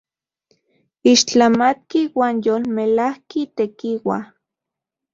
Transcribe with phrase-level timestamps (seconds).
[1.11, 4.19] ¡Ixtlamatki uan yolmelajki tekiua!